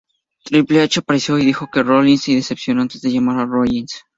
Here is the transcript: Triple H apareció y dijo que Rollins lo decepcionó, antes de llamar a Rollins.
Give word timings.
Triple 0.43 0.79
H 0.81 0.97
apareció 1.01 1.37
y 1.37 1.45
dijo 1.45 1.69
que 1.71 1.83
Rollins 1.83 2.27
lo 2.27 2.33
decepcionó, 2.33 2.81
antes 2.81 3.03
de 3.03 3.11
llamar 3.11 3.37
a 3.37 3.45
Rollins. 3.45 4.03